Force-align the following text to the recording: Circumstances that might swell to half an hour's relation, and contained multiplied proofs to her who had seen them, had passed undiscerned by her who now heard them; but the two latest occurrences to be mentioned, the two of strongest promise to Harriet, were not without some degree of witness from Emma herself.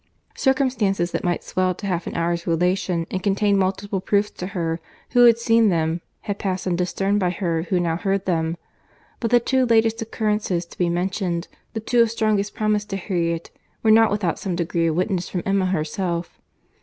Circumstances 0.35 1.11
that 1.11 1.23
might 1.23 1.43
swell 1.43 1.75
to 1.75 1.85
half 1.85 2.07
an 2.07 2.15
hour's 2.15 2.47
relation, 2.47 3.05
and 3.11 3.21
contained 3.21 3.59
multiplied 3.59 4.03
proofs 4.03 4.31
to 4.31 4.47
her 4.47 4.79
who 5.11 5.25
had 5.25 5.37
seen 5.37 5.69
them, 5.69 6.01
had 6.21 6.39
passed 6.39 6.65
undiscerned 6.65 7.19
by 7.19 7.29
her 7.29 7.61
who 7.69 7.79
now 7.79 7.97
heard 7.97 8.25
them; 8.25 8.57
but 9.19 9.29
the 9.29 9.39
two 9.39 9.63
latest 9.63 10.01
occurrences 10.01 10.65
to 10.65 10.77
be 10.79 10.89
mentioned, 10.89 11.47
the 11.73 11.79
two 11.79 12.01
of 12.01 12.09
strongest 12.09 12.55
promise 12.55 12.83
to 12.85 12.97
Harriet, 12.97 13.51
were 13.83 13.91
not 13.91 14.09
without 14.09 14.39
some 14.39 14.55
degree 14.55 14.87
of 14.87 14.95
witness 14.95 15.29
from 15.29 15.43
Emma 15.45 15.67
herself. 15.67 16.41